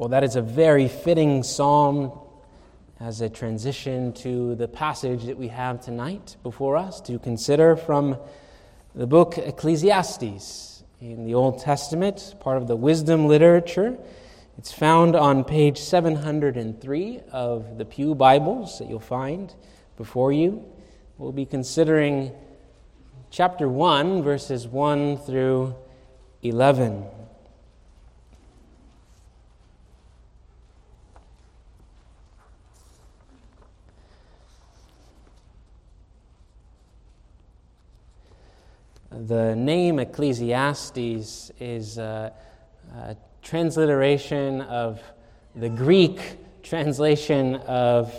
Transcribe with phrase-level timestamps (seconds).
[0.00, 2.18] Well, that is a very fitting psalm
[3.00, 8.16] as a transition to the passage that we have tonight before us to consider from
[8.94, 13.98] the book Ecclesiastes in the Old Testament, part of the wisdom literature.
[14.56, 19.54] It's found on page 703 of the Pew Bibles that you'll find
[19.98, 20.64] before you.
[21.18, 22.32] We'll be considering
[23.30, 25.74] chapter 1, verses 1 through
[26.40, 27.04] 11.
[39.12, 42.32] The name Ecclesiastes is a,
[42.94, 45.02] a transliteration of
[45.56, 48.14] the Greek translation of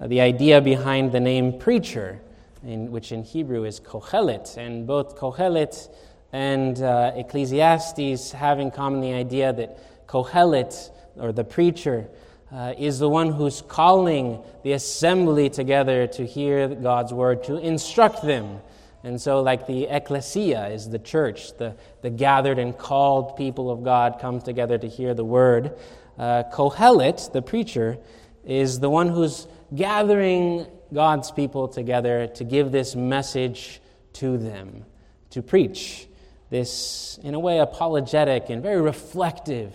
[0.00, 2.20] the idea behind the name preacher,
[2.62, 4.56] in, which in Hebrew is Kohelet.
[4.56, 5.88] And both Kohelet
[6.32, 12.06] and uh, Ecclesiastes have in common the idea that Kohelet, or the preacher,
[12.52, 18.22] uh, is the one who's calling the assembly together to hear God's word, to instruct
[18.22, 18.60] them
[19.08, 23.82] and so, like the ecclesia is the church, the, the gathered and called people of
[23.82, 25.78] God come together to hear the word.
[26.18, 27.96] Uh, Kohelet, the preacher,
[28.44, 33.80] is the one who's gathering God's people together to give this message
[34.12, 34.84] to them,
[35.30, 36.06] to preach
[36.50, 39.72] this, in a way, apologetic and very reflective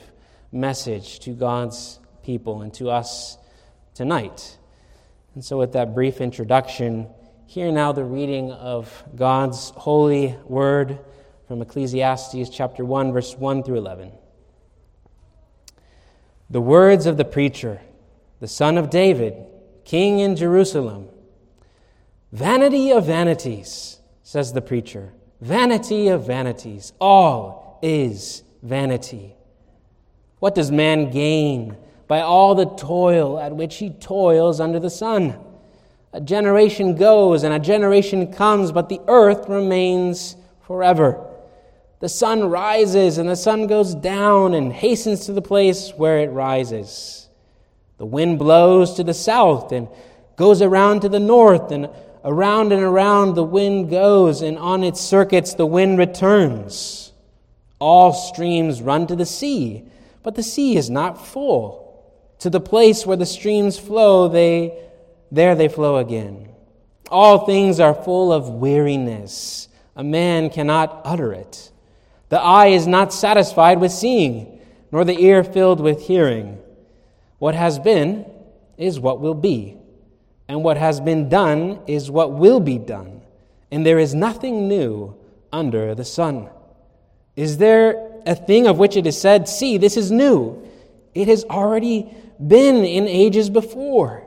[0.51, 3.39] message to God's people and to us
[3.95, 4.59] tonight.
[5.33, 7.07] And so, with that brief introduction,
[7.45, 10.99] Hear now the reading of God's holy word
[11.47, 14.11] from Ecclesiastes chapter 1, verse 1 through 11.
[16.49, 17.81] The words of the preacher,
[18.39, 19.35] the son of David,
[19.85, 21.09] king in Jerusalem.
[22.31, 25.13] Vanity of vanities, says the preacher.
[25.41, 26.93] Vanity of vanities.
[26.99, 29.35] All is vanity.
[30.39, 31.77] What does man gain
[32.07, 35.37] by all the toil at which he toils under the sun?
[36.13, 41.27] A generation goes and a generation comes, but the earth remains forever.
[41.99, 46.29] The sun rises and the sun goes down and hastens to the place where it
[46.29, 47.27] rises.
[47.97, 49.87] The wind blows to the south and
[50.35, 51.89] goes around to the north, and
[52.23, 57.11] around and around the wind goes, and on its circuits the wind returns.
[57.79, 59.83] All streams run to the sea,
[60.21, 61.81] but the sea is not full.
[62.39, 64.77] To the place where the streams flow, they
[65.33, 66.47] there they flow again.
[67.09, 69.67] All things are full of weariness.
[69.95, 71.71] A man cannot utter it.
[72.29, 74.61] The eye is not satisfied with seeing,
[74.91, 76.59] nor the ear filled with hearing.
[77.39, 78.25] What has been
[78.77, 79.75] is what will be,
[80.47, 83.21] and what has been done is what will be done,
[83.71, 85.15] and there is nothing new
[85.51, 86.47] under the sun.
[87.35, 90.67] Is there a thing of which it is said, See, this is new?
[91.15, 92.11] It has already
[92.45, 94.22] been in ages before.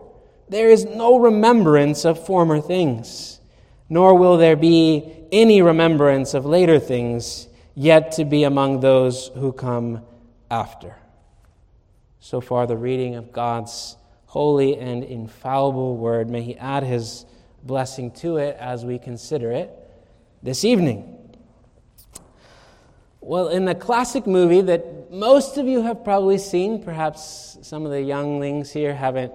[0.49, 3.41] There is no remembrance of former things,
[3.89, 9.53] nor will there be any remembrance of later things yet to be among those who
[9.53, 10.03] come
[10.51, 10.95] after.
[12.21, 13.97] So far, the reading of God's
[14.27, 16.31] holy and infallible word.
[16.31, 17.27] May He add His
[17.63, 19.71] blessing to it as we consider it
[20.43, 21.13] this evening.
[23.21, 27.91] Well, in the classic movie that most of you have probably seen, perhaps some of
[27.91, 29.33] the younglings here haven't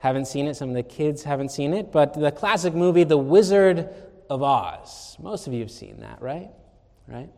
[0.00, 3.18] haven't seen it, some of the kids haven't seen it, but the classic movie, The
[3.18, 3.88] Wizard
[4.28, 5.16] of Oz.
[5.20, 6.50] Most of you have seen that, right?
[7.06, 7.28] Right?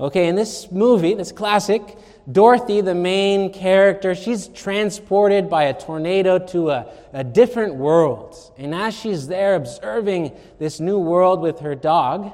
[0.00, 1.96] Okay, in this movie, this classic,
[2.30, 8.36] Dorothy, the main character, she's transported by a tornado to a, a different world.
[8.58, 12.32] And as she's there observing this new world with her dog,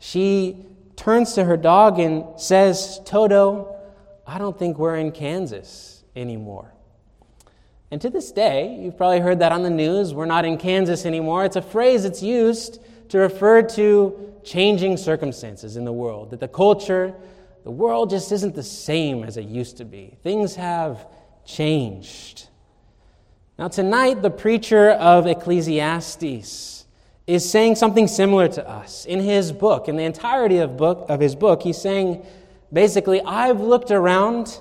[0.00, 3.76] she turns to her dog and says, Toto,
[4.26, 6.72] I don't think we're in Kansas anymore.
[7.90, 10.12] And to this day, you've probably heard that on the news.
[10.12, 11.44] We're not in Kansas anymore.
[11.44, 12.80] It's a phrase that's used
[13.10, 17.14] to refer to changing circumstances in the world, that the culture,
[17.64, 20.16] the world just isn't the same as it used to be.
[20.22, 21.06] Things have
[21.44, 22.48] changed.
[23.58, 26.86] Now, tonight, the preacher of Ecclesiastes
[27.26, 29.04] is saying something similar to us.
[29.04, 32.24] In his book, in the entirety of, book, of his book, he's saying
[32.72, 34.60] basically, I've looked around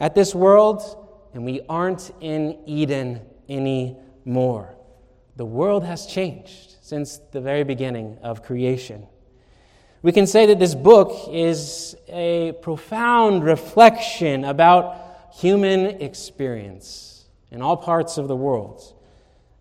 [0.00, 1.03] at this world
[1.34, 4.74] and we aren't in Eden anymore.
[5.36, 9.06] The world has changed since the very beginning of creation.
[10.02, 17.76] We can say that this book is a profound reflection about human experience in all
[17.76, 18.94] parts of the world.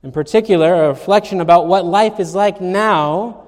[0.04, 3.44] In particular, a reflection about what life is like now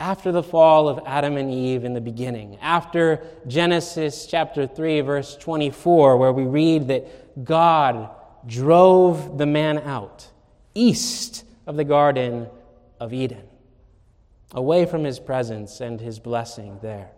[0.00, 5.36] after the fall of Adam and Eve in the beginning, after Genesis chapter 3, verse
[5.36, 8.10] 24, where we read that God
[8.46, 10.28] drove the man out
[10.74, 12.48] east of the Garden
[12.98, 13.44] of Eden,
[14.52, 17.10] away from his presence and his blessing there.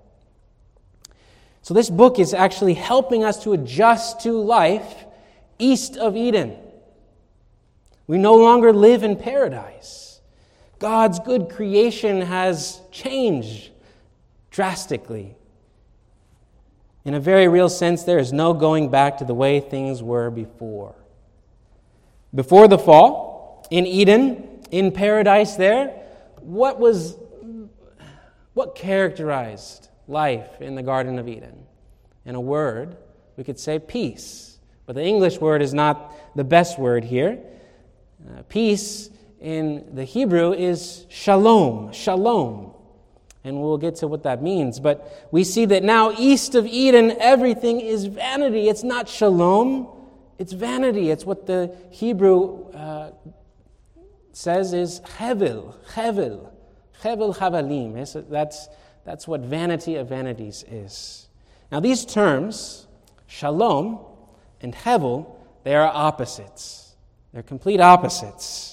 [1.63, 5.05] So, this book is actually helping us to adjust to life
[5.59, 6.57] east of Eden.
[8.07, 10.21] We no longer live in paradise.
[10.81, 13.71] God's good creation has changed
[14.51, 15.37] drastically.
[17.05, 20.31] In a very real sense, there is no going back to the way things were
[20.31, 20.95] before.
[22.35, 25.89] Before the fall, in Eden, in paradise there,
[26.41, 27.17] what was
[28.55, 31.65] what characterized life in the Garden of Eden?
[32.25, 32.97] In a word,
[33.37, 34.59] we could say peace.
[34.87, 37.39] But the English word is not the best word here.
[38.29, 39.11] Uh, peace
[39.41, 42.72] in the Hebrew is shalom, shalom.
[43.45, 44.79] And we'll get to what that means.
[44.79, 48.69] But we see that now, east of Eden, everything is vanity.
[48.69, 49.89] It's not shalom,
[50.39, 51.11] it's vanity.
[51.11, 53.11] It's what the Hebrew uh,
[54.33, 56.51] says is hevel, hevel,
[57.03, 58.29] hevel havalim.
[58.31, 58.69] That's,
[59.05, 61.29] that's what vanity of vanities is.
[61.71, 62.87] Now, these terms,
[63.27, 63.99] shalom
[64.61, 65.35] and hevel,
[65.65, 66.95] they are opposites.
[67.33, 68.72] They're complete opposites.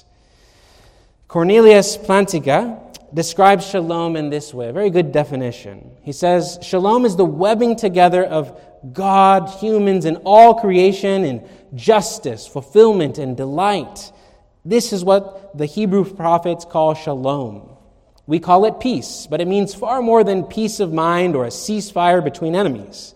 [1.29, 5.91] Cornelius Plantinga describes shalom in this way, a very good definition.
[6.01, 8.59] He says, Shalom is the webbing together of
[8.93, 14.11] God, humans, and all creation in justice, fulfillment, and delight.
[14.65, 17.77] This is what the Hebrew prophets call shalom.
[18.25, 21.49] We call it peace, but it means far more than peace of mind or a
[21.49, 23.13] ceasefire between enemies.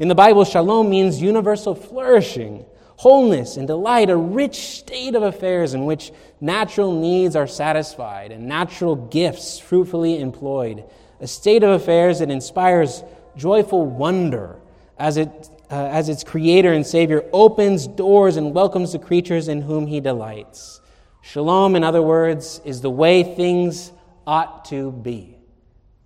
[0.00, 2.64] In the Bible, shalom means universal flourishing,
[3.02, 8.46] wholeness, and delight, a rich state of affairs in which natural needs are satisfied and
[8.46, 10.84] natural gifts fruitfully employed,
[11.18, 13.02] a state of affairs that inspires
[13.36, 14.60] joyful wonder
[15.00, 15.28] as, it,
[15.68, 19.98] uh, as its creator and savior opens doors and welcomes the creatures in whom he
[19.98, 20.80] delights.
[21.22, 23.90] Shalom, in other words, is the way things
[24.28, 25.36] ought to be.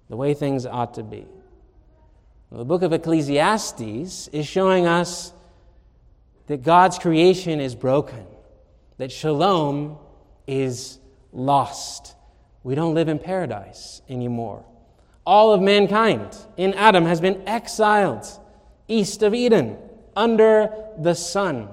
[0.08, 1.26] The way things ought to be.
[2.48, 5.34] Well, the book of Ecclesiastes is showing us
[6.46, 8.24] that God's creation is broken,
[8.98, 9.98] that shalom
[10.46, 10.98] is
[11.32, 12.14] lost.
[12.62, 14.64] We don't live in paradise anymore.
[15.24, 18.26] All of mankind in Adam has been exiled
[18.88, 19.76] east of Eden,
[20.14, 21.68] under the sun.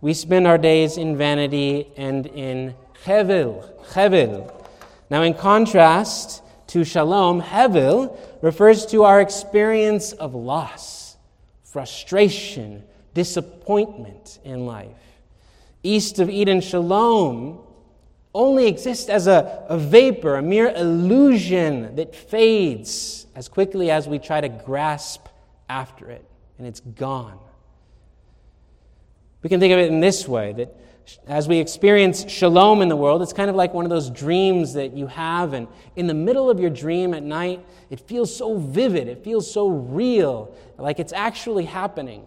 [0.00, 2.74] We spend our days in vanity and in
[3.04, 3.70] hevel.
[3.92, 4.52] Hevel.
[5.10, 11.16] Now, in contrast to shalom, hevel refers to our experience of loss,
[11.62, 12.82] frustration,
[13.14, 14.96] disappointment in life.
[15.82, 17.60] East of Eden, shalom
[18.34, 24.18] only exists as a, a vapor, a mere illusion that fades as quickly as we
[24.18, 25.26] try to grasp
[25.68, 26.24] after it,
[26.58, 27.38] and it's gone.
[29.42, 30.76] We can think of it in this way that
[31.26, 34.74] as we experience shalom in the world, it's kind of like one of those dreams
[34.74, 35.66] that you have, and
[35.96, 39.68] in the middle of your dream at night, it feels so vivid, it feels so
[39.68, 42.24] real, like it's actually happening.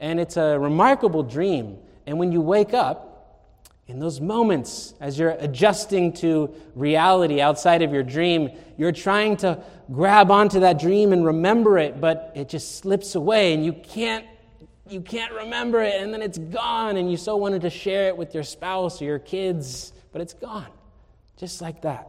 [0.00, 1.78] And it's a remarkable dream.
[2.06, 3.16] And when you wake up,
[3.88, 9.62] in those moments, as you're adjusting to reality outside of your dream, you're trying to
[9.92, 14.26] grab onto that dream and remember it, but it just slips away and you can't
[14.88, 18.16] you can't remember it and then it's gone and you so wanted to share it
[18.16, 20.70] with your spouse or your kids, but it's gone.
[21.36, 22.08] Just like that.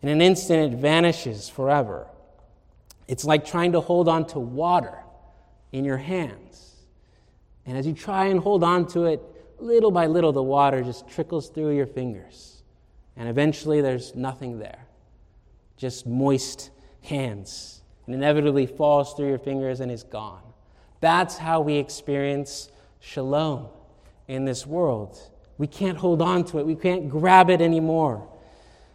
[0.00, 2.06] In an instant, it vanishes forever.
[3.08, 4.98] It's like trying to hold on to water
[5.72, 6.76] in your hands.
[7.66, 9.20] And as you try and hold on to it,
[9.58, 12.62] little by little, the water just trickles through your fingers.
[13.16, 14.86] And eventually, there's nothing there,
[15.76, 16.70] just moist
[17.02, 17.82] hands.
[18.06, 20.42] And inevitably falls through your fingers and is gone.
[21.00, 22.68] That's how we experience
[23.00, 23.68] shalom
[24.26, 25.18] in this world.
[25.58, 28.28] We can't hold on to it, we can't grab it anymore.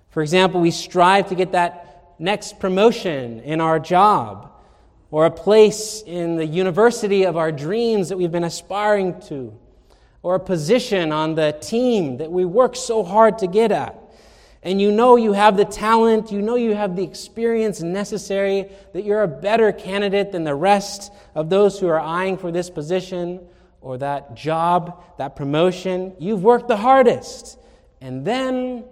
[0.10, 4.52] For example, we strive to get that next promotion in our job
[5.12, 9.58] or a place in the university of our dreams that we've been aspiring to
[10.22, 13.98] or a position on the team that we work so hard to get at.
[14.64, 19.06] And you know you have the talent, you know you have the experience necessary, that
[19.06, 23.40] you're a better candidate than the rest of those who are eyeing for this position
[23.80, 26.14] or that job, that promotion.
[26.20, 27.58] You've worked the hardest.
[28.02, 28.84] And then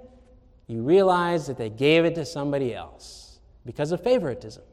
[0.68, 4.64] you realize that they gave it to somebody else because of favoritism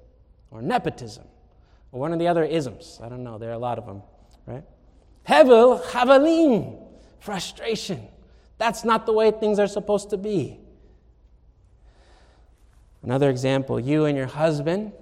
[0.51, 1.25] or nepotism
[1.93, 2.99] or one of the other isms.
[3.03, 4.03] I don't know, there are a lot of them,
[4.47, 4.65] right?
[5.29, 6.83] Hevel, havalim,
[7.21, 8.09] frustration.
[8.59, 10.59] That's not the way things are supposed to be.
[13.03, 14.93] Another example you and your husband,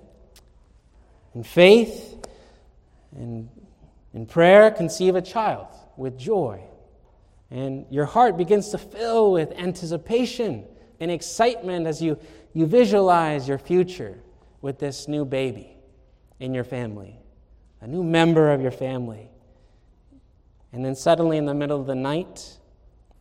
[1.35, 2.17] in faith
[3.17, 3.49] and
[4.13, 6.61] in prayer, conceive a child with joy.
[7.51, 10.65] And your heart begins to fill with anticipation
[10.99, 12.19] and excitement as you,
[12.53, 14.19] you visualize your future
[14.61, 15.80] with this new baby
[16.41, 17.17] in your family,
[17.81, 19.29] a new member of your family.
[20.73, 22.57] And then suddenly, in the middle of the night,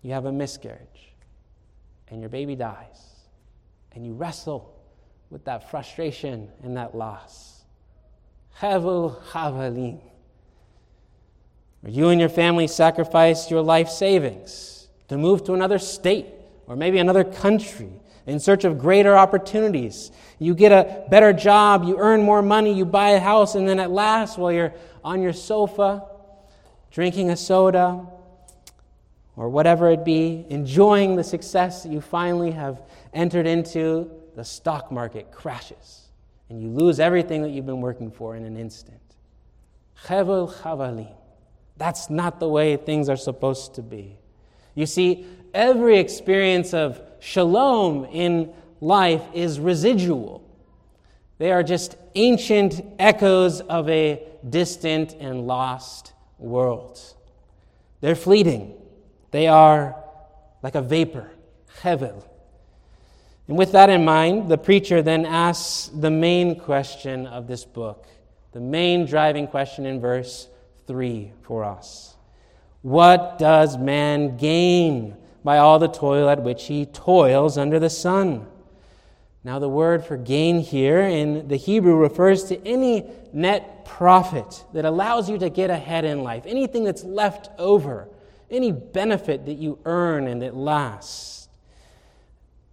[0.01, 1.13] you have a miscarriage
[2.09, 3.27] and your baby dies.
[3.91, 4.75] And you wrestle
[5.29, 7.63] with that frustration and that loss.
[8.59, 9.99] Hevel Havalim.
[11.83, 16.27] Or you and your family sacrifice your life savings to move to another state
[16.67, 17.98] or maybe another country
[18.29, 20.11] in search of greater opportunities.
[20.37, 23.79] You get a better job, you earn more money, you buy a house, and then
[23.79, 26.05] at last, while you're on your sofa,
[26.91, 28.05] drinking a soda,
[29.35, 32.81] or whatever it be, enjoying the success that you finally have
[33.13, 36.09] entered into, the stock market crashes
[36.49, 39.01] and you lose everything that you've been working for in an instant.
[41.77, 44.17] That's not the way things are supposed to be.
[44.75, 50.43] You see, every experience of shalom in life is residual.
[51.37, 56.99] They are just ancient echoes of a distant and lost world.
[58.01, 58.73] They're fleeting.
[59.31, 59.95] They are
[60.61, 61.31] like a vapor,
[61.81, 62.23] hevel.
[63.47, 68.05] And with that in mind, the preacher then asks the main question of this book,
[68.51, 70.47] the main driving question in verse
[70.87, 72.15] 3 for us.
[72.81, 78.47] What does man gain by all the toil at which he toils under the sun?
[79.43, 84.85] Now, the word for gain here in the Hebrew refers to any net profit that
[84.85, 88.09] allows you to get ahead in life, anything that's left over,
[88.51, 91.47] any benefit that you earn and that lasts.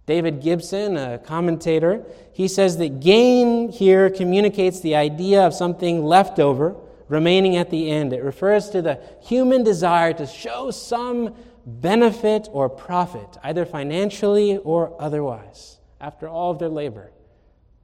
[0.07, 6.39] David Gibson, a commentator, he says that gain here communicates the idea of something left
[6.39, 6.75] over,
[7.09, 8.13] remaining at the end.
[8.13, 11.35] It refers to the human desire to show some
[11.67, 17.11] benefit or profit, either financially or otherwise after all of their labor.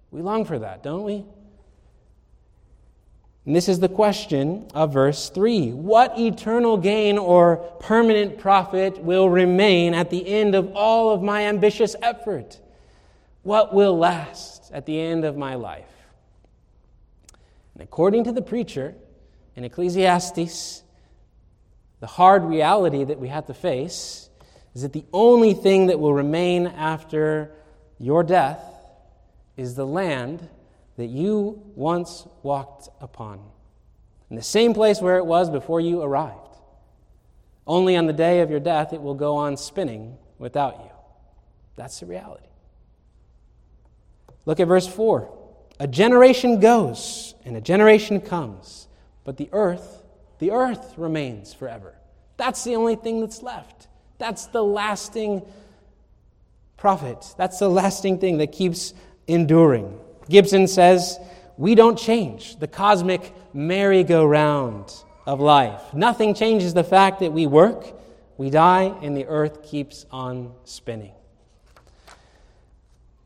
[0.10, 1.26] We long for that, don't we?
[3.46, 5.74] And this is the question of verse 3.
[5.74, 11.46] What eternal gain or permanent profit will remain at the end of all of my
[11.48, 12.62] ambitious effort?
[13.42, 15.90] What will last at the end of my life?
[17.74, 18.96] And according to the preacher
[19.58, 20.84] in Ecclesiastes,
[22.04, 24.30] the hard reality that we have to face
[24.76, 27.50] is that the only thing that will remain after
[27.98, 28.62] your death
[29.56, 30.50] is the land
[30.98, 33.40] that you once walked upon,
[34.30, 36.58] in the same place where it was before you arrived.
[37.66, 40.92] Only on the day of your death it will go on spinning without you.
[41.78, 42.50] That's the reality.
[44.46, 45.34] Look at verse 4.
[45.80, 48.90] A generation goes and a generation comes,
[49.24, 50.03] but the earth,
[50.44, 51.94] the earth remains forever.
[52.36, 53.88] That's the only thing that's left.
[54.18, 55.42] That's the lasting
[56.76, 57.34] profit.
[57.38, 58.94] That's the lasting thing that keeps
[59.26, 59.98] enduring.
[60.28, 61.18] Gibson says,
[61.58, 64.94] We don't change the cosmic merry-go-round
[65.26, 65.94] of life.
[65.94, 67.98] Nothing changes the fact that we work,
[68.36, 71.14] we die, and the earth keeps on spinning.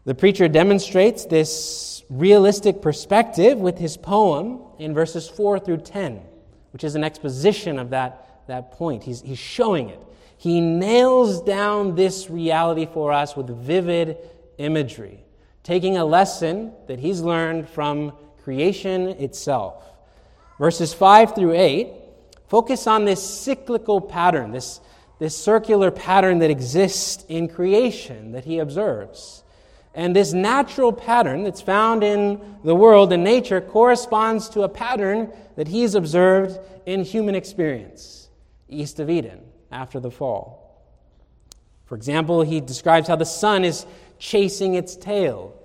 [0.05, 6.21] The preacher demonstrates this realistic perspective with his poem in verses 4 through 10,
[6.77, 9.01] which is an exposition of that, that point.
[9.01, 9.99] He's, he's showing it.
[10.37, 14.17] He nails down this reality for us with vivid
[14.59, 15.25] imagery,
[15.63, 19.89] taking a lesson that he's learned from creation itself.
[20.59, 21.87] Verses 5 through 8
[22.47, 24.79] focus on this cyclical pattern, this,
[25.17, 29.43] this circular pattern that exists in creation that he observes.
[29.97, 35.31] And this natural pattern that's found in the world and nature corresponds to a pattern
[35.55, 38.29] that he's observed in human experience,
[38.69, 40.85] east of Eden after the fall.
[41.85, 43.87] For example, he describes how the sun is
[44.19, 45.59] chasing its tail.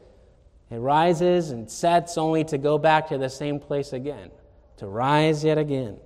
[0.71, 4.31] It rises and sets only to go back to the same place again,
[4.79, 5.99] to rise yet again.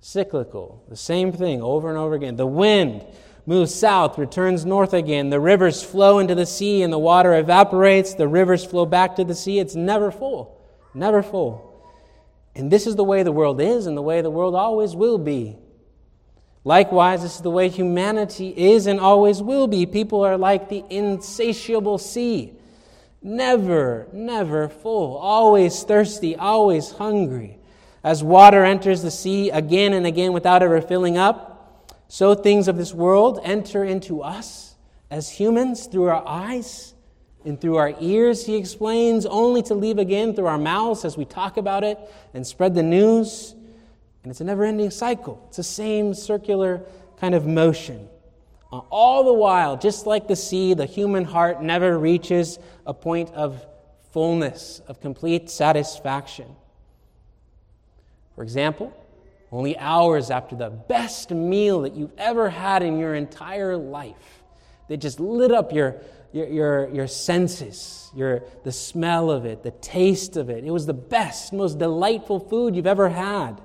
[0.00, 2.34] Cyclical, the same thing over and over again.
[2.34, 3.06] The wind
[3.46, 5.30] moves south, returns north again.
[5.30, 8.14] The rivers flow into the sea, and the water evaporates.
[8.14, 9.60] The rivers flow back to the sea.
[9.60, 10.60] It's never full,
[10.92, 11.72] never full.
[12.54, 15.18] And this is the way the world is, and the way the world always will
[15.18, 15.56] be.
[16.64, 19.86] Likewise, this is the way humanity is and always will be.
[19.86, 22.54] People are like the insatiable sea,
[23.22, 27.58] never, never full, always thirsty, always hungry.
[28.02, 31.55] As water enters the sea again and again without ever filling up,
[32.08, 34.76] so things of this world enter into us
[35.10, 36.94] as humans through our eyes
[37.44, 41.24] and through our ears, he explains, only to leave again through our mouths as we
[41.24, 41.98] talk about it
[42.34, 43.54] and spread the news.
[44.22, 45.44] And it's a never ending cycle.
[45.48, 46.82] It's the same circular
[47.20, 48.08] kind of motion.
[48.72, 53.30] Uh, all the while, just like the sea, the human heart never reaches a point
[53.30, 53.64] of
[54.10, 56.46] fullness, of complete satisfaction.
[58.34, 58.92] For example,
[59.52, 64.42] only hours after the best meal that you've ever had in your entire life,
[64.88, 65.96] that just lit up your,
[66.32, 70.64] your, your, your senses, your, the smell of it, the taste of it.
[70.64, 73.60] It was the best, most delightful food you've ever had.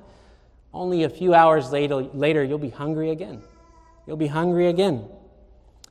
[0.73, 3.41] Only a few hours later, later you'll be hungry again.
[4.07, 5.07] You'll be hungry again.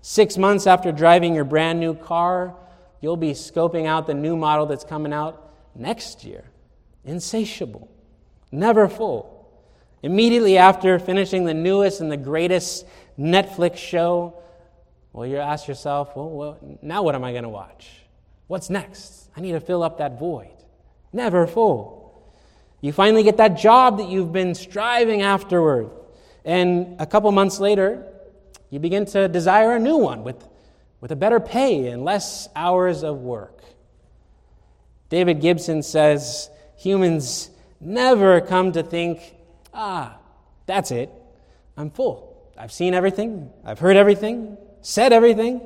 [0.03, 2.55] Six months after driving your brand new car,
[3.01, 6.45] you'll be scoping out the new model that's coming out next year.
[7.05, 7.91] Insatiable,
[8.51, 9.40] never full.
[10.03, 12.87] Immediately after finishing the newest and the greatest
[13.19, 14.43] Netflix show,
[15.13, 17.91] well, you ask yourself, well, well now what am I going to watch?
[18.47, 19.29] What's next?
[19.37, 20.57] I need to fill up that void.
[21.13, 22.01] Never full.
[22.81, 25.91] You finally get that job that you've been striving afterward.
[26.45, 28.07] And a couple months later,
[28.71, 30.49] you begin to desire a new one with,
[31.01, 33.63] with a better pay and less hours of work.
[35.11, 39.35] David Gibson says humans never come to think,
[39.75, 40.19] ah,
[40.67, 41.11] that's it.
[41.77, 42.53] I'm full.
[42.57, 43.51] I've seen everything.
[43.65, 45.61] I've heard everything said everything,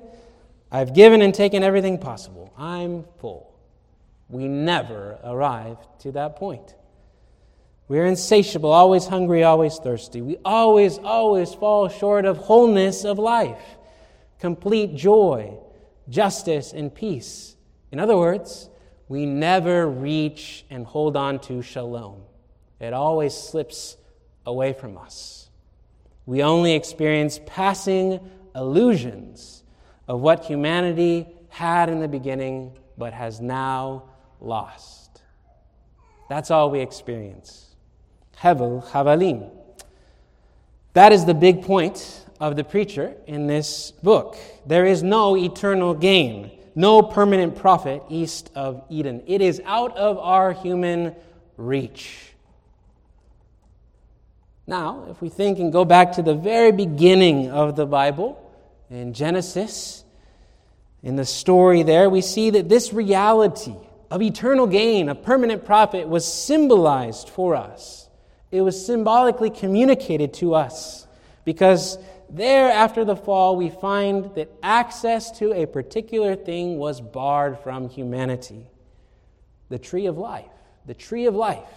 [0.71, 2.53] I've given and taken everything possible.
[2.57, 3.55] I'm full.
[4.29, 6.75] We never arrive to that point.
[7.87, 10.23] We're insatiable, always hungry, always thirsty.
[10.23, 13.63] We always, always fall short of wholeness of life,
[14.41, 15.55] complete joy,
[16.09, 17.57] justice, and peace.
[17.93, 18.71] In other words,
[19.09, 22.23] we never reach and hold on to shalom.
[22.85, 23.97] It always slips
[24.45, 25.49] away from us.
[26.27, 28.21] We only experience passing
[28.55, 29.63] illusions
[30.07, 34.05] of what humanity had in the beginning but has now
[34.41, 35.23] lost.
[36.29, 37.75] That's all we experience.
[38.39, 39.51] Hevel Havalim.
[40.93, 44.37] That is the big point of the preacher in this book.
[44.67, 49.23] There is no eternal gain, no permanent profit east of Eden.
[49.27, 51.15] It is out of our human
[51.57, 52.34] reach.
[54.67, 58.41] Now, if we think and go back to the very beginning of the Bible,
[58.91, 60.05] in Genesis,
[61.03, 63.75] in the story there, we see that this reality
[64.11, 68.09] of eternal gain, of permanent profit, was symbolized for us.
[68.51, 71.07] It was symbolically communicated to us
[71.45, 71.99] because
[72.31, 77.89] there, after the fall, we find that access to a particular thing was barred from
[77.89, 78.71] humanity
[79.71, 80.47] the tree of life.
[80.87, 81.69] The tree of life.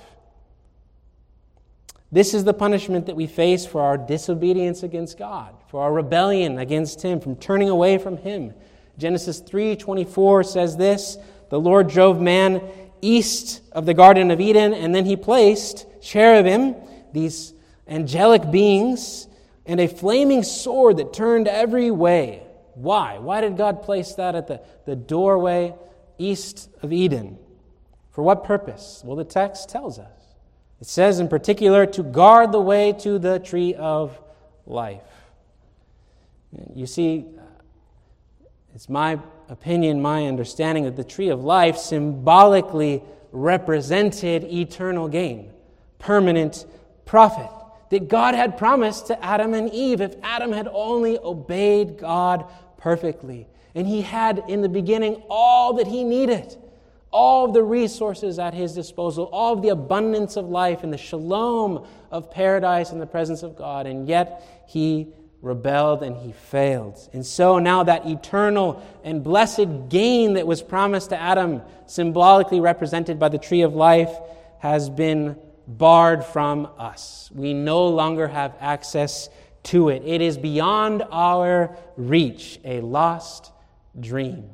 [2.11, 6.57] This is the punishment that we face for our disobedience against God, for our rebellion
[6.57, 8.53] against him, from turning away from him.
[8.97, 11.17] Genesis 3:24 says this,
[11.49, 12.61] the Lord drove man
[13.01, 16.75] east of the garden of Eden and then he placed cherubim,
[17.13, 17.53] these
[17.87, 19.27] angelic beings,
[19.65, 22.43] and a flaming sword that turned every way.
[22.73, 23.17] Why?
[23.17, 25.75] Why did God place that at the, the doorway
[26.17, 27.37] east of Eden?
[28.11, 29.01] For what purpose?
[29.05, 30.16] Well, the text tells us.
[30.79, 34.19] It says in particular to guard the way to the tree of
[34.65, 35.01] life.
[36.73, 37.25] You see,
[38.75, 45.51] it's my opinion, my understanding that the tree of life symbolically represented eternal gain,
[45.99, 46.65] permanent
[47.05, 47.49] profit
[47.89, 52.45] that God had promised to Adam and Eve if Adam had only obeyed God
[52.77, 53.47] perfectly.
[53.75, 56.55] And he had in the beginning all that he needed
[57.17, 60.99] all of the resources at his disposal, all of the abundance of life and the
[60.99, 65.07] shalom of paradise in the presence of God, and yet he
[65.41, 66.99] rebelled and he failed.
[67.13, 73.17] And so now that eternal and blessed gain that was promised to Adam, symbolically represented
[73.17, 74.15] by the tree of life,
[74.59, 77.31] has been barred from us.
[77.33, 79.27] We no longer have access
[79.63, 80.03] to it.
[80.05, 83.51] It is beyond our reach, a lost
[83.99, 84.51] dream.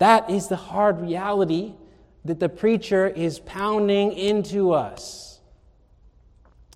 [0.00, 1.74] That is the hard reality
[2.24, 5.40] that the preacher is pounding into us.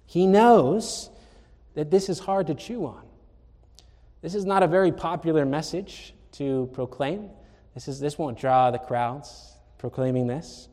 [0.04, 1.08] He knows
[1.74, 3.02] that this is hard to chew on.
[4.20, 7.30] This is not a very popular message to proclaim.
[7.72, 10.68] This, is, this won't draw the crowds proclaiming this.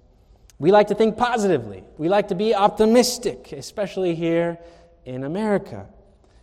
[0.59, 1.85] We like to think positively.
[1.97, 4.59] We like to be optimistic, especially here
[5.05, 5.87] in America.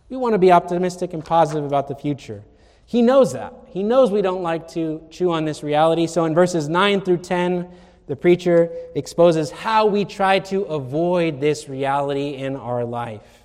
[0.09, 2.43] We want to be optimistic and positive about the future.
[2.89, 3.53] He knows that.
[3.67, 6.07] He knows we don't like to chew on this reality.
[6.07, 7.69] So in verses 9 through 10,
[8.07, 13.43] the preacher exposes how we try to avoid this reality in our life.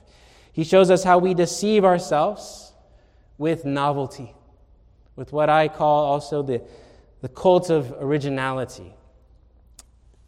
[0.54, 2.72] He shows us how we deceive ourselves
[3.37, 4.35] with novelty,
[5.14, 6.62] with what I call also the,
[7.20, 8.94] the cult of originality.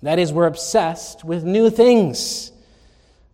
[0.03, 2.53] That is, we're obsessed with new things,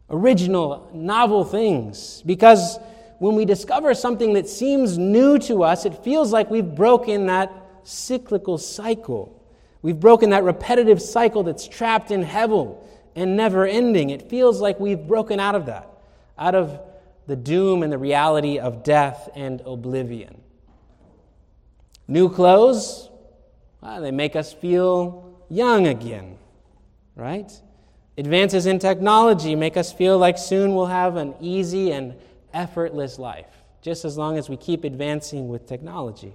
[0.08, 2.78] original, novel things, because
[3.22, 7.52] when we discover something that seems new to us, it feels like we've broken that
[7.84, 9.40] cyclical cycle.
[9.80, 12.78] We've broken that repetitive cycle that's trapped in Hevel
[13.14, 14.10] and never ending.
[14.10, 15.88] It feels like we've broken out of that,
[16.36, 16.80] out of
[17.28, 20.40] the doom and the reality of death and oblivion.
[22.08, 23.08] New clothes,
[23.80, 26.38] well, they make us feel young again,
[27.14, 27.52] right?
[28.18, 32.16] Advances in technology make us feel like soon we'll have an easy and
[32.52, 36.34] effortless life, just as long as we keep advancing with technology.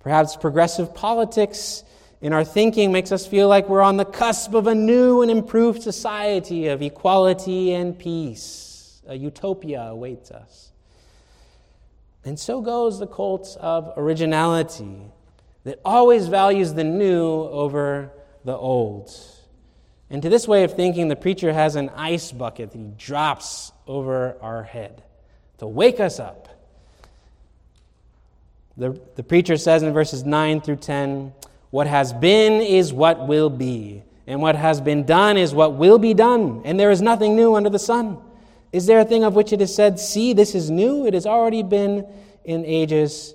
[0.00, 1.84] Perhaps progressive politics
[2.20, 5.30] in our thinking makes us feel like we're on the cusp of a new and
[5.30, 9.02] improved society of equality and peace.
[9.06, 10.70] A utopia awaits us.
[12.24, 14.96] And so goes the cult of originality
[15.64, 18.10] that always values the new over
[18.44, 19.10] the old.
[20.12, 23.72] And to this way of thinking, the preacher has an ice bucket that he drops
[23.86, 25.02] over our head
[25.56, 26.48] to wake us up.
[28.76, 31.32] The, the preacher says in verses 9 through 10
[31.70, 35.98] what has been is what will be, and what has been done is what will
[35.98, 38.18] be done, and there is nothing new under the sun.
[38.70, 41.06] Is there a thing of which it is said, See, this is new?
[41.06, 42.06] It has already been
[42.44, 43.34] in ages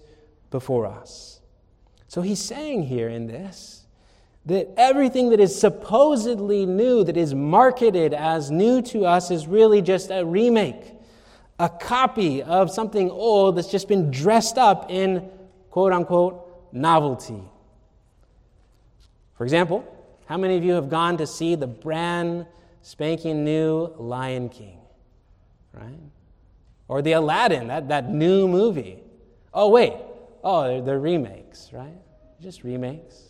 [0.52, 1.40] before us.
[2.08, 3.77] So he's saying here in this
[4.48, 9.82] that everything that is supposedly new, that is marketed as new to us, is really
[9.82, 10.94] just a remake,
[11.60, 15.30] a copy of something old that's just been dressed up in
[15.70, 17.44] quote unquote novelty.
[19.38, 19.86] For example,
[20.28, 22.46] how many of you have gone to see the brand
[22.82, 24.80] spanking new Lion King?
[25.74, 26.00] Right?
[26.88, 29.00] Or the Aladdin, that, that new movie.
[29.54, 29.94] Oh, wait.
[30.42, 31.98] Oh, they're, they're remakes, right?
[32.42, 33.28] Just remakes.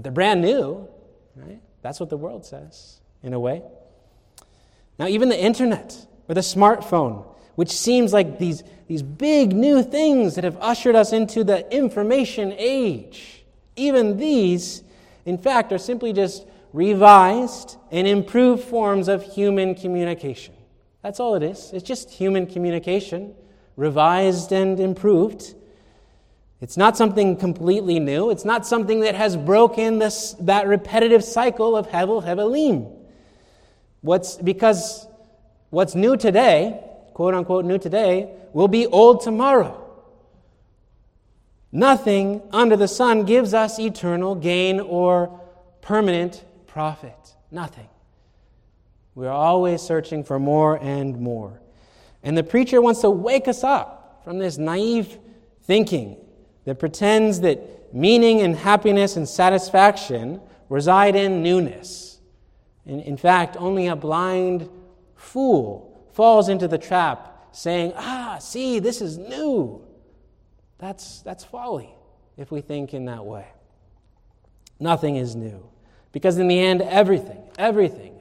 [0.00, 0.88] But they're brand new,
[1.36, 1.60] right?
[1.82, 3.62] That's what the world says, in a way.
[4.98, 10.36] Now, even the internet or the smartphone, which seems like these, these big new things
[10.36, 13.44] that have ushered us into the information age,
[13.76, 14.82] even these
[15.26, 20.54] in fact, are simply just revised and improved forms of human communication.
[21.02, 21.70] That's all it is.
[21.72, 23.34] It's just human communication,
[23.76, 25.54] revised and improved.
[26.60, 28.30] It's not something completely new.
[28.30, 32.94] It's not something that has broken this, that repetitive cycle of Hevel Hevelim.
[34.02, 35.06] What's, because
[35.70, 36.82] what's new today,
[37.14, 39.76] quote unquote new today, will be old tomorrow.
[41.72, 45.40] Nothing under the sun gives us eternal gain or
[45.80, 47.36] permanent profit.
[47.50, 47.88] Nothing.
[49.14, 51.60] We are always searching for more and more.
[52.22, 55.18] And the preacher wants to wake us up from this naive
[55.62, 56.16] thinking
[56.70, 62.20] that pretends that meaning and happiness and satisfaction reside in newness.
[62.86, 64.68] In, in fact, only a blind
[65.16, 69.84] fool falls into the trap saying, Ah, see, this is new.
[70.78, 71.90] That's, that's folly
[72.36, 73.48] if we think in that way.
[74.78, 75.68] Nothing is new.
[76.12, 78.16] Because in the end, everything, everything,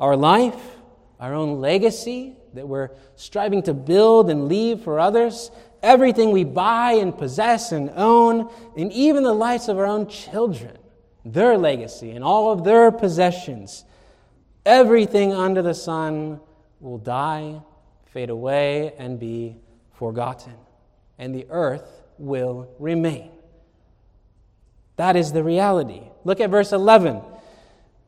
[0.00, 0.78] our life,
[1.20, 5.50] our own legacy that we're striving to build and leave for others,
[5.84, 10.76] everything we buy and possess and own, and even the lives of our own children,
[11.24, 13.84] their legacy and all of their possessions,
[14.66, 16.40] everything under the sun
[16.80, 17.60] will die,
[18.06, 19.56] fade away, and be
[19.92, 20.54] forgotten
[21.18, 23.30] and the earth will remain.
[24.96, 26.02] That is the reality.
[26.24, 27.20] Look at verse 11.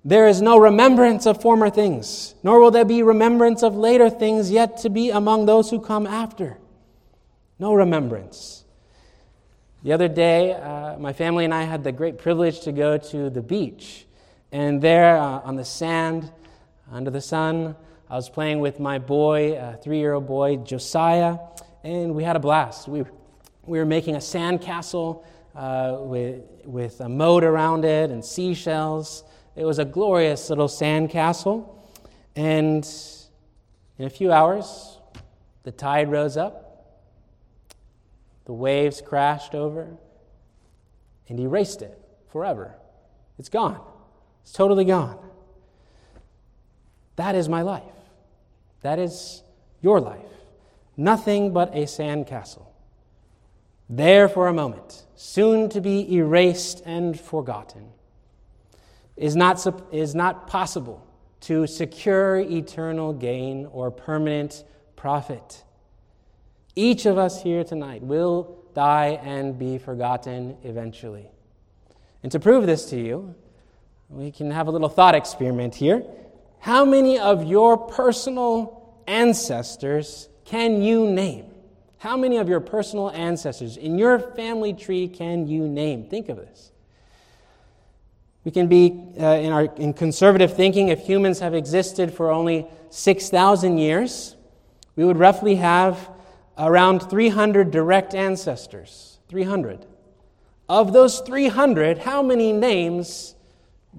[0.04, 4.50] There is no remembrance of former things, nor will there be remembrance of later things
[4.50, 6.58] yet to be among those who come after.
[7.58, 8.64] No remembrance.
[9.82, 13.30] The other day, uh, my family and I had the great privilege to go to
[13.30, 14.06] the beach.
[14.52, 16.30] And there uh, on the sand,
[16.90, 17.76] under the sun,
[18.08, 21.38] I was playing with my boy, a three year old boy, Josiah
[21.86, 22.88] and we had a blast.
[22.88, 23.04] We,
[23.64, 29.22] we were making a sandcastle uh, with, with a moat around it and seashells.
[29.54, 31.68] It was a glorious little sandcastle.
[32.34, 32.86] And
[33.98, 34.98] in a few hours,
[35.62, 36.65] the tide rose up,
[38.46, 39.96] the waves crashed over,
[41.28, 42.74] and erased it forever.
[43.38, 43.80] It's gone.
[44.42, 45.18] It's totally gone.
[47.16, 47.82] That is my life.
[48.82, 49.42] That is
[49.82, 50.20] your life
[50.96, 52.66] nothing but a sandcastle.
[53.88, 57.90] There for a moment, soon to be erased and forgotten.
[59.16, 61.06] Is not, is not possible
[61.42, 64.64] to secure eternal gain or permanent
[64.96, 65.62] profit.
[66.78, 71.30] Each of us here tonight will die and be forgotten eventually.
[72.22, 73.34] And to prove this to you,
[74.10, 76.04] we can have a little thought experiment here.
[76.60, 81.46] How many of your personal ancestors can you name?
[81.96, 86.10] How many of your personal ancestors in your family tree can you name?
[86.10, 86.72] Think of this.
[88.44, 92.66] We can be uh, in our in conservative thinking if humans have existed for only
[92.90, 94.36] 6,000 years,
[94.94, 96.10] we would roughly have
[96.58, 99.18] around 300 direct ancestors.
[99.28, 99.86] 300.
[100.68, 103.34] Of those 300, how many names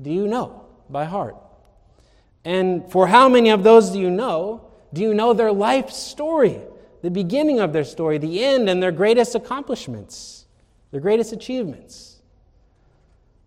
[0.01, 1.35] do you know by heart?
[2.43, 4.69] And for how many of those do you know?
[4.93, 6.61] Do you know their life story,
[7.01, 10.45] the beginning of their story, the end, and their greatest accomplishments,
[10.91, 12.21] their greatest achievements?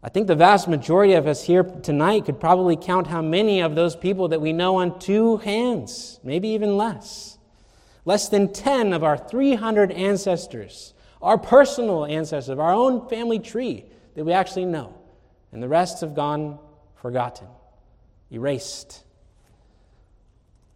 [0.02, 3.74] I think the vast majority of us here tonight could probably count how many of
[3.74, 7.38] those people that we know on two hands, maybe even less.
[8.04, 13.84] Less than 10 of our 300 ancestors, our personal ancestors, our own family tree
[14.14, 14.94] that we actually know.
[15.52, 16.58] And the rest have gone
[16.94, 17.48] forgotten,
[18.32, 19.04] erased.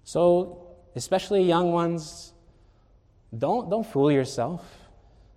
[0.04, 2.32] So, especially young ones,
[3.36, 4.62] don't, don't fool yourself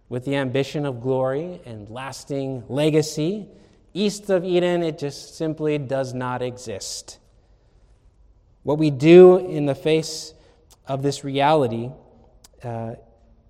[0.10, 3.50] with the ambition of glory and lasting legacy
[3.97, 7.17] East of Eden, it just simply does not exist.
[8.62, 10.36] What we do in the face
[10.88, 11.91] of this reality
[12.63, 12.95] uh,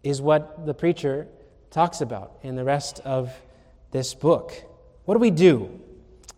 [0.04, 1.28] is what the preacher
[1.69, 3.32] talks about in the rest of
[3.91, 4.54] this book.
[5.06, 5.80] What do we do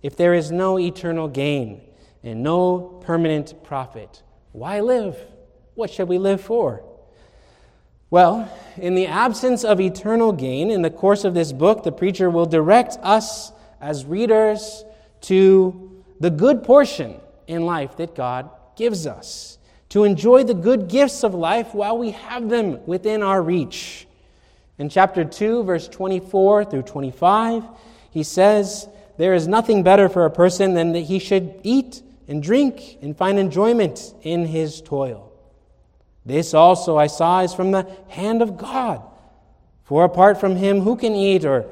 [0.01, 1.81] if there is no eternal gain
[2.23, 4.23] and no permanent profit?
[4.51, 5.17] Why live?
[5.75, 6.83] What should we live for?
[8.11, 12.29] Well, in the absence of eternal gain, in the course of this book, the preacher
[12.29, 14.83] will direct us as readers
[15.21, 19.58] to the good portion in life that God gives us,
[19.89, 24.07] to enjoy the good gifts of life while we have them within our reach.
[24.77, 27.63] In chapter 2, verse 24 through 25,
[28.11, 32.41] he says, There is nothing better for a person than that he should eat and
[32.41, 35.31] drink and find enjoyment in his toil.
[36.25, 39.01] This also I saw is from the hand of God.
[39.83, 41.65] For apart from him, who can eat or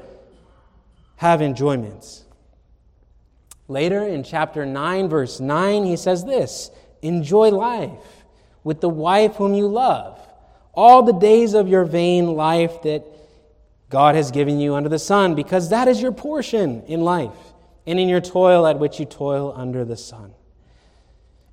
[1.16, 2.24] have enjoyments.
[3.68, 6.70] Later in chapter 9, verse 9, he says this
[7.02, 8.24] Enjoy life
[8.64, 10.18] with the wife whom you love,
[10.74, 13.04] all the days of your vain life that
[13.88, 17.36] God has given you under the sun, because that is your portion in life
[17.86, 20.34] and in your toil at which you toil under the sun.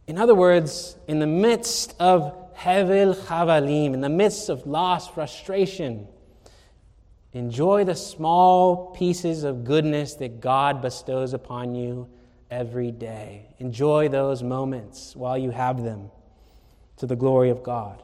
[0.08, 6.08] In other words, in the midst of Hevel Chavalim, in the midst of loss, frustration,
[7.36, 12.08] Enjoy the small pieces of goodness that God bestows upon you
[12.50, 13.48] every day.
[13.60, 16.10] Enjoy those moments while you have them
[16.98, 18.02] to the glory of God.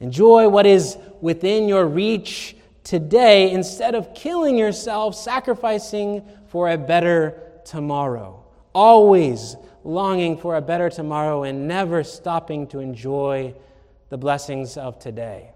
[0.00, 7.42] Enjoy what is within your reach today instead of killing yourself, sacrificing for a better
[7.64, 8.42] tomorrow.
[8.74, 13.54] Always longing for a better tomorrow and never stopping to enjoy
[14.08, 15.50] the blessings of today.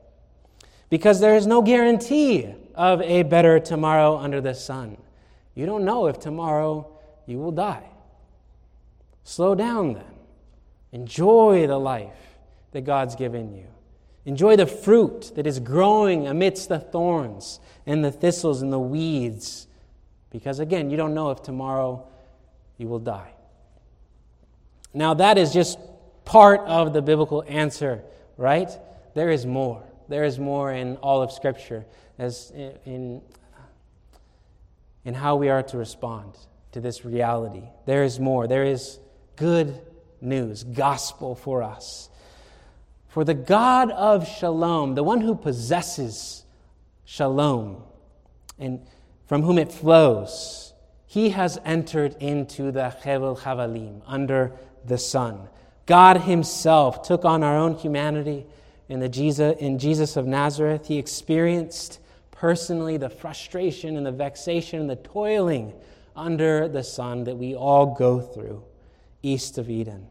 [0.90, 4.96] Because there is no guarantee of a better tomorrow under the sun.
[5.54, 6.90] You don't know if tomorrow
[7.26, 7.84] you will die.
[9.24, 10.04] Slow down then.
[10.92, 12.36] Enjoy the life
[12.72, 13.66] that God's given you.
[14.26, 19.66] Enjoy the fruit that is growing amidst the thorns and the thistles and the weeds.
[20.30, 22.06] Because again, you don't know if tomorrow
[22.78, 23.32] you will die.
[24.92, 25.78] Now, that is just
[26.24, 28.02] part of the biblical answer,
[28.36, 28.70] right?
[29.14, 29.82] There is more.
[30.08, 31.84] There is more in all of Scripture
[32.18, 32.52] as
[32.84, 33.20] in,
[35.04, 36.36] in how we are to respond
[36.74, 37.62] to this reality.
[37.86, 38.46] There is more.
[38.46, 38.98] There is
[39.36, 39.80] good
[40.20, 42.10] news, gospel for us.
[43.08, 46.44] For the God of shalom, the one who possesses
[47.04, 47.82] shalom,
[48.58, 48.84] and
[49.26, 50.74] from whom it flows,
[51.06, 54.52] he has entered into the Hevel Chavalim, under
[54.84, 55.48] the sun.
[55.86, 58.46] God himself took on our own humanity
[58.88, 60.88] in, the Jesus, in Jesus of Nazareth.
[60.88, 62.00] He experienced
[62.32, 65.72] personally the frustration and the vexation and the toiling
[66.16, 68.62] under the sun that we all go through
[69.22, 70.06] east of Eden.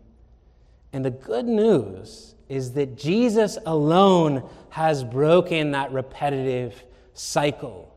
[0.92, 7.96] And the good news is that Jesus alone has broken that repetitive cycle.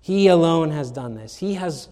[0.00, 1.36] He alone has done this.
[1.36, 1.88] He has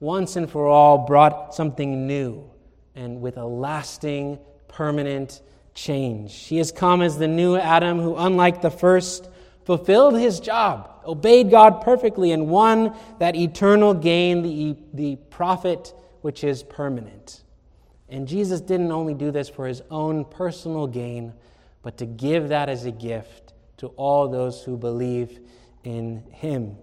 [0.00, 2.50] once and for all brought something new
[2.94, 5.40] and with a lasting, permanent
[5.74, 6.34] change.
[6.34, 9.28] He has come as the new Adam who, unlike the first,
[9.64, 16.44] fulfilled his job, obeyed God perfectly, and won that eternal gain, the, the profit which
[16.44, 17.42] is permanent.
[18.08, 21.32] And Jesus didn't only do this for his own personal gain,
[21.82, 25.40] but to give that as a gift to all those who believe
[25.82, 26.76] in Him.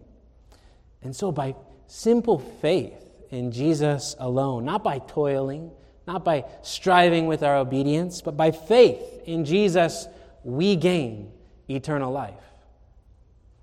[1.02, 1.56] And so, by
[1.88, 2.94] simple faith
[3.30, 5.72] in Jesus alone, not by toiling,
[6.06, 10.08] not by striving with our obedience, but by faith in Jesus,
[10.44, 11.32] we gain
[11.70, 12.34] eternal life.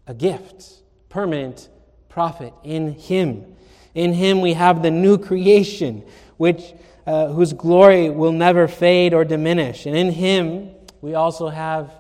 [0.07, 0.65] A gift,
[1.09, 1.69] permanent
[2.09, 3.57] profit in Him.
[3.95, 6.05] In Him we have the new creation,
[6.37, 6.75] which,
[7.07, 9.87] uh, whose glory will never fade or diminish.
[9.87, 11.93] And in Him we also have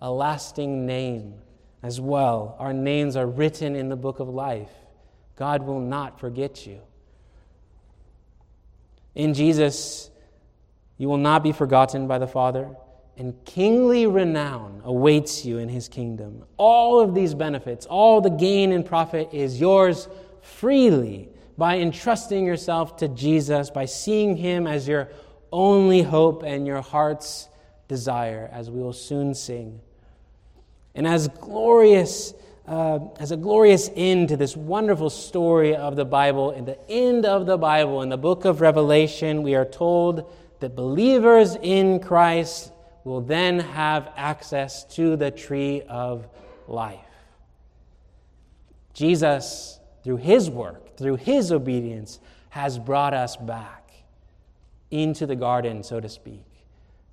[0.00, 1.34] a lasting name
[1.82, 2.56] as well.
[2.58, 4.70] Our names are written in the book of life.
[5.36, 6.80] God will not forget you.
[9.14, 10.10] In Jesus,
[10.98, 12.68] you will not be forgotten by the Father
[13.16, 16.44] and kingly renown awaits you in his kingdom.
[16.56, 20.08] All of these benefits, all the gain and profit is yours
[20.42, 25.08] freely by entrusting yourself to Jesus, by seeing him as your
[25.50, 27.48] only hope and your heart's
[27.88, 29.80] desire, as we will soon sing.
[30.94, 32.34] And as glorious
[32.66, 37.24] uh, as a glorious end to this wonderful story of the Bible, in the end
[37.24, 42.72] of the Bible, in the book of Revelation, we are told that believers in Christ
[43.06, 46.26] will then have access to the tree of
[46.66, 46.98] life.
[48.94, 53.92] Jesus, through his work, through his obedience, has brought us back
[54.90, 56.44] into the garden, so to speak,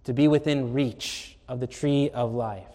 [0.03, 2.65] to be within reach of the tree of life,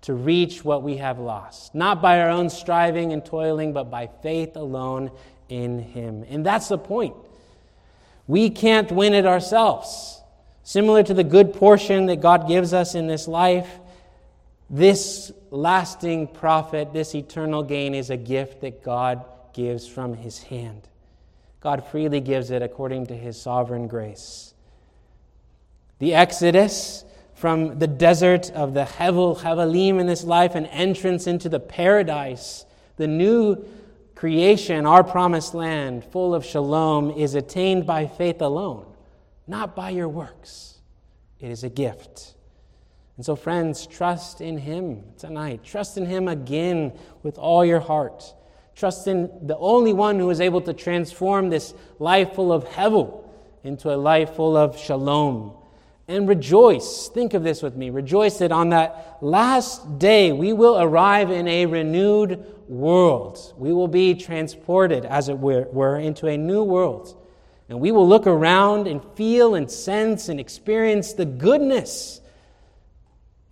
[0.00, 4.08] to reach what we have lost, not by our own striving and toiling, but by
[4.20, 5.12] faith alone
[5.48, 6.24] in him.
[6.28, 7.14] And that's the point.
[8.26, 10.20] We can't win it ourselves.
[10.64, 13.68] Similar to the good portion that God gives us in this life,
[14.70, 20.88] this lasting profit, this eternal gain, is a gift that God gives from His hand.
[21.60, 24.54] God freely gives it according to His sovereign grace.
[25.98, 31.50] The Exodus from the desert of the Hevel, Hevelim in this life, and entrance into
[31.50, 32.64] the paradise,
[32.96, 33.62] the new
[34.14, 38.86] creation, our promised land, full of shalom, is attained by faith alone
[39.46, 40.80] not by your works.
[41.40, 42.34] It is a gift.
[43.16, 45.62] And so, friends, trust in Him tonight.
[45.62, 48.34] Trust in Him again with all your heart.
[48.74, 53.24] Trust in the only one who is able to transform this life full of hevel
[53.62, 55.52] into a life full of shalom.
[56.08, 57.08] And rejoice.
[57.08, 57.90] Think of this with me.
[57.90, 63.54] Rejoice that on that last day we will arrive in a renewed world.
[63.56, 67.16] We will be transported, as it were, into a new world
[67.68, 72.20] and we will look around and feel and sense and experience the goodness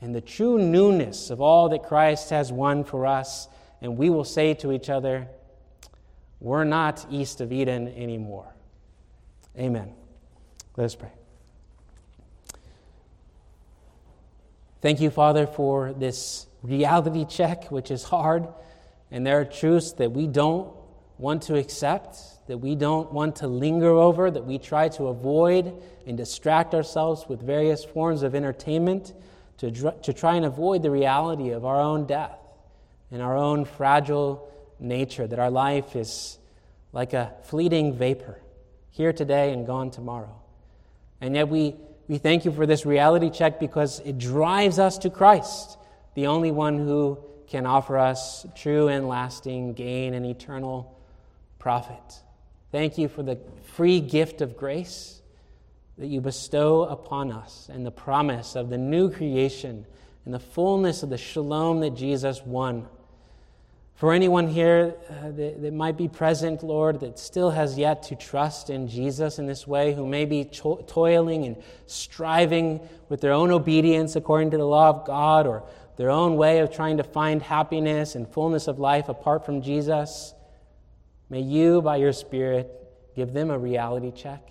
[0.01, 3.49] and the true newness of all that Christ has won for us.
[3.81, 5.29] And we will say to each other,
[6.41, 8.53] We're not east of Eden anymore.
[9.59, 9.95] Amen.
[10.77, 11.13] Let us pray.
[14.81, 18.49] Thank you, Father, for this reality check, which is hard.
[19.11, 20.73] And there are truths that we don't
[21.23, 25.73] want to accept that we don't want to linger over, that we try to avoid
[26.05, 29.15] and distract ourselves with various forms of entertainment
[29.59, 29.71] to,
[30.03, 32.37] to try and avoid the reality of our own death
[33.13, 36.39] and our own fragile nature, that our life is
[36.93, 38.41] like a fleeting vapor,
[38.91, 40.35] here today and gone tomorrow.
[41.21, 41.77] And yet we,
[42.09, 45.79] we thank you for this reality check because it drives us to Christ,
[46.17, 50.92] the only one who can offer us true and lasting gain and eternal
[51.63, 52.25] profit.
[52.73, 53.39] Thank you for the
[53.77, 55.23] free gift of grace
[55.97, 59.87] that you bestow upon us and the promise of the new creation
[60.25, 62.89] and the fullness of the shalom that Jesus won.
[63.95, 68.17] For anyone here uh, that, that, might be present, Lord, that still has yet to
[68.17, 73.33] trust in Jesus in this way, who may be to- toiling and striving with their
[73.33, 75.63] own obedience according to the law of God or
[75.97, 80.35] their own way of trying to find happiness and fullness of life apart from Jesus,
[81.33, 82.71] May you, by your Spirit,
[83.17, 84.51] give them a reality check.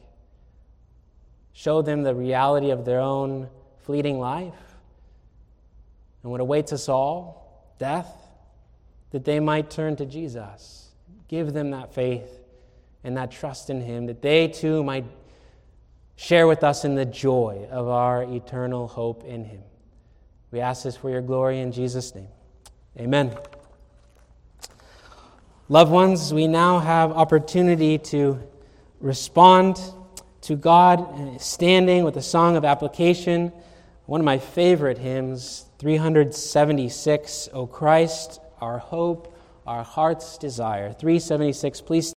[1.54, 3.50] Show them the reality of their own
[3.84, 4.56] fleeting life
[6.24, 8.12] and what awaits us all death
[9.12, 10.88] that they might turn to Jesus.
[11.28, 12.39] Give them that faith
[13.04, 15.06] and that trust in Him, that they too might
[16.15, 19.62] share with us in the joy of our eternal hope in Him.
[20.50, 22.29] We ask this for your glory in Jesus' name.
[23.00, 23.38] Amen.
[25.72, 28.38] Loved ones, we now have opportunity to
[29.00, 29.80] respond
[30.42, 33.54] to God standing with a song of application.
[34.06, 39.34] One of my favorite hymns, 376, O Christ, our hope,
[39.65, 40.92] our heart's desire.
[40.92, 42.13] 376, please.